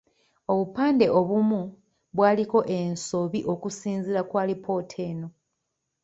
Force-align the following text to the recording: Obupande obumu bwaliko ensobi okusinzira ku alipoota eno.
Obupande 0.51 1.05
obumu 1.19 1.61
bwaliko 2.15 2.59
ensobi 2.77 3.39
okusinzira 3.53 4.21
ku 4.29 4.33
alipoota 4.43 4.97
eno. 5.09 5.27